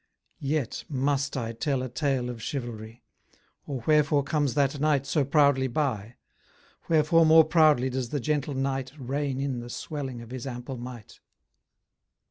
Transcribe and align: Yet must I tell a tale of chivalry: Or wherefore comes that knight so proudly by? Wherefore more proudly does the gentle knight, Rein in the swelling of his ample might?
Yet 0.39 0.83
must 0.89 1.37
I 1.37 1.51
tell 1.53 1.83
a 1.83 1.87
tale 1.87 2.31
of 2.31 2.41
chivalry: 2.41 3.03
Or 3.67 3.81
wherefore 3.85 4.23
comes 4.23 4.55
that 4.55 4.79
knight 4.79 5.05
so 5.05 5.23
proudly 5.23 5.67
by? 5.67 6.15
Wherefore 6.89 7.23
more 7.23 7.43
proudly 7.45 7.91
does 7.91 8.09
the 8.09 8.19
gentle 8.19 8.55
knight, 8.55 8.93
Rein 8.97 9.39
in 9.39 9.59
the 9.59 9.69
swelling 9.69 10.19
of 10.19 10.31
his 10.31 10.47
ample 10.47 10.77
might? 10.77 11.19